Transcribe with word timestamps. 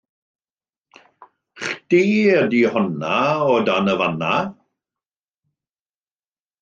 Chdi 1.59 2.01
ydi 2.37 2.61
honna 2.71 3.15
o 3.51 3.53
dan 3.67 3.93
y 3.93 3.95
fan 3.99 4.19
yna 4.19 4.35